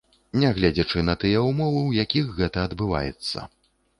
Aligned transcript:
Нягледзячы 0.43 1.03
на 1.09 1.15
тыя 1.25 1.43
ўмовы, 1.49 1.83
у 1.91 1.93
якіх 2.03 2.33
гэта 2.39 2.65
адбываецца. 2.69 3.45